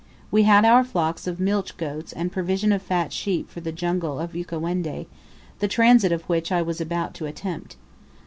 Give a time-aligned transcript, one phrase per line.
[0.31, 4.17] We had our flocks of milch goats and provision of fat sheep for the jungle
[4.19, 5.05] of Ukawendi,
[5.59, 7.75] the transit of which I was about to attempt.